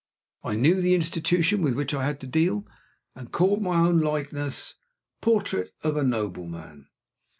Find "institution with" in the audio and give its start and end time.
0.95-1.75